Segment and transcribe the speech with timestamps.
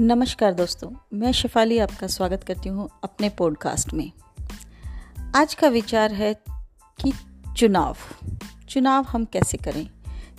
[0.00, 4.10] नमस्कार दोस्तों, मैं शिफाली आपका स्वागत करती हूँ अपने पॉडकास्ट में।
[5.36, 6.32] आज का विचार है
[6.98, 7.12] कि
[7.56, 7.96] चुनाव
[8.68, 9.90] चुनाव हम कैसे करें?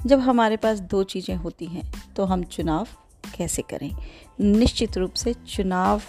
[0.05, 2.87] जब हमारे पास दो चीज़ें होती हैं तो हम चुनाव
[3.35, 3.91] कैसे करें?
[4.39, 6.01] निश्चित रूप से चुनाव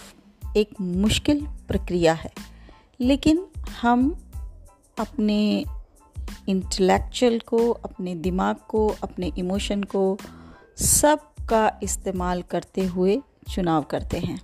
[0.57, 2.33] एक मुश्किल प्रक्रिया है,
[3.01, 3.47] लेकिन
[3.81, 4.31] हम
[4.99, 5.65] अपने
[6.49, 10.19] इंटेलेक्चुअल को, अपने दिमाग को, अपने इमोशन को
[10.77, 14.41] सब का इस्तेमाल करते हुए चुनाव करते हैं।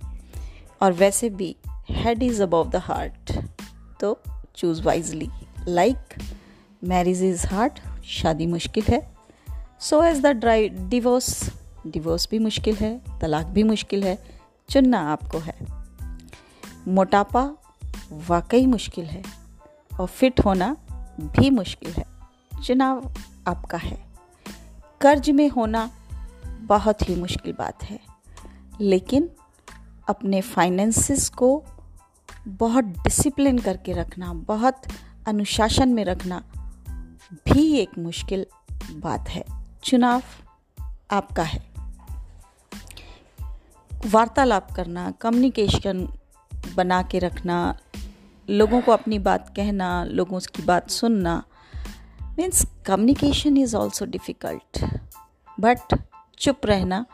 [0.81, 1.55] और वैसे भी
[1.89, 3.39] head is above the heart
[3.99, 4.21] तो
[4.55, 5.29] choose wisely
[5.67, 5.97] like
[6.83, 9.17] marriage is hard शादी मुश्किल है।
[9.79, 11.49] So as the dry divorce
[11.87, 14.23] divorce भी मुश्किल है, तलाक भी मुश्किल है,
[14.69, 15.57] चुनना आपको है।
[16.87, 17.51] मोटापा
[18.11, 19.23] वाकई मुश्किल है,
[19.99, 20.77] और फिट होना
[21.21, 22.05] भी मुश्किल है।
[22.63, 23.13] चुनाव
[23.47, 24.05] आपका है।
[25.01, 25.91] कर्ज में होना
[26.45, 28.08] बहुत ही मुश्किल बात है।
[28.81, 29.29] लेकिन
[30.09, 31.63] अपने फाइनेंसिस को
[32.47, 34.81] बहुत डिसिप्लिन करके रखना, बहुत
[35.27, 36.43] अनुशासन में रखना
[37.33, 38.45] भी एक मुश्किल
[38.91, 39.43] बात है।
[39.83, 40.21] चुनाव
[41.11, 41.69] आपका है।
[44.05, 46.09] वार्तालाप करना कम्युनिकेशन
[46.75, 47.77] बना के रखना,
[48.49, 51.43] लोगों को अपनी बात कहना, लोगों की बात सुनना
[52.23, 54.85] means communication is also difficult
[55.59, 55.97] but
[56.39, 57.05] चुप रहना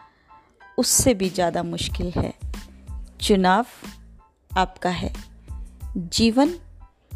[0.78, 2.34] उससे भी ज़्यादा मुश्किल है।
[3.22, 3.66] चुनाव
[4.58, 5.14] आपका है।
[5.98, 6.54] जीवन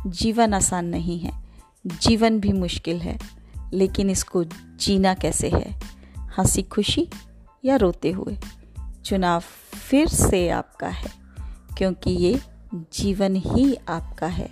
[0.08, 1.32] जीवन आसान नहीं है।
[1.88, 3.20] जीवन भी मुश्किल है,
[3.74, 4.44] लेकिन इसको
[4.80, 5.80] जीना कैसे है?
[6.38, 7.08] हँसी खुशी
[7.66, 8.38] या रोते हुए?
[9.06, 9.40] चुनाव
[9.74, 11.12] फिर से आपका है,
[11.78, 12.40] क्योंकि ये
[12.76, 14.50] जीवन ही आपका है।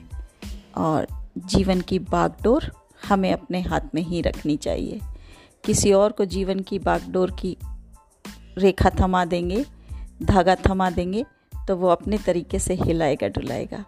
[0.78, 2.72] और जीवन की बागडोर
[3.09, 5.00] हमें अपने हाथ में ही रखनी चाहिए।
[5.66, 7.58] किसी और को जीवन की बागडोर की
[8.58, 9.66] रेखा थमा देंगे,
[10.23, 11.25] धागा थमा देंगे
[11.68, 13.84] तो वो अपने तरीके से हिलाएगा, डुलाएगा।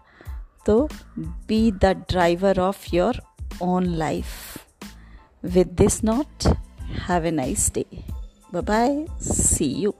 [0.66, 0.88] तो
[1.18, 3.20] be the driver of your
[3.62, 4.26] own life
[5.44, 6.46] with this note
[7.08, 7.84] have a nice day
[8.54, 9.94] bye see you